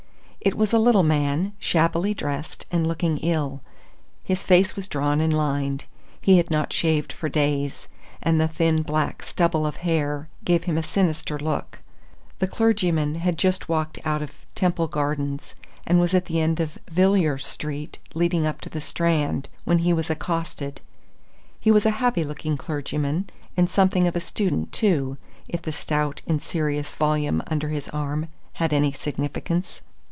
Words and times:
It 0.43 0.57
was 0.57 0.73
a 0.73 0.79
little 0.79 1.03
man, 1.03 1.53
shabbily 1.59 2.15
dressed, 2.15 2.65
and 2.71 2.87
looking 2.87 3.17
ill. 3.19 3.61
His 4.23 4.41
face 4.41 4.75
was 4.75 4.87
drawn 4.87 5.21
and 5.21 5.31
lined; 5.31 5.85
he 6.19 6.37
had 6.37 6.49
not 6.49 6.73
shaved 6.73 7.13
for 7.13 7.29
days, 7.29 7.87
and 8.23 8.41
the 8.41 8.47
thin, 8.47 8.81
black 8.81 9.21
stubble 9.21 9.67
of 9.67 9.77
hair 9.85 10.29
gave 10.43 10.63
him 10.63 10.79
a 10.79 10.81
sinister 10.83 11.37
look. 11.37 11.81
The 12.39 12.47
clergyman 12.47 13.15
had 13.21 13.37
just 13.37 13.69
walked 13.69 13.99
out 14.03 14.23
of 14.23 14.31
Temple 14.55 14.87
Gardens 14.87 15.53
and 15.85 15.99
was 15.99 16.15
at 16.15 16.25
the 16.25 16.41
end 16.41 16.59
of 16.59 16.79
Villiers 16.89 17.45
Street 17.45 17.99
leading 18.15 18.47
up 18.47 18.61
to 18.61 18.69
the 18.69 18.81
Strand, 18.81 19.47
when 19.63 19.77
he 19.77 19.93
was 19.93 20.09
accosted. 20.09 20.81
He 21.59 21.69
was 21.69 21.85
a 21.85 21.91
happy 22.01 22.23
looking 22.23 22.57
clergyman, 22.57 23.29
and 23.55 23.69
something 23.69 24.07
of 24.07 24.15
a 24.15 24.19
student, 24.19 24.71
too, 24.71 25.17
if 25.47 25.61
the 25.61 25.71
stout 25.71 26.23
and 26.25 26.41
serious 26.41 26.93
volume 26.93 27.43
under 27.45 27.69
his 27.69 27.89
arm 27.89 28.27
had 28.53 28.73
any 28.73 28.91
significance. 28.91 29.83